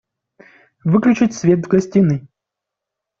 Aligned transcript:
Выключить 0.83 1.35
свет 1.35 1.63
в 1.63 1.69
гостиной! 1.69 2.27